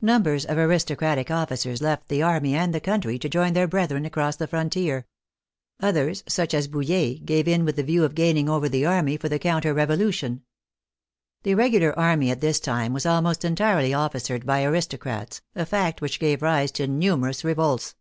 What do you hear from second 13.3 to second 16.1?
entirely officered by aristocrats, a fact